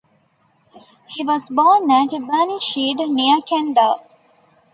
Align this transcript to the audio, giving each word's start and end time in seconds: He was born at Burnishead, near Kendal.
He 1.09 1.23
was 1.23 1.49
born 1.49 1.91
at 1.91 2.09
Burnishead, 2.09 3.07
near 3.07 3.39
Kendal. 3.43 3.99